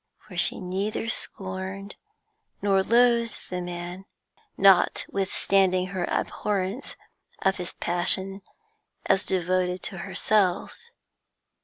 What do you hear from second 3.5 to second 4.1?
the man,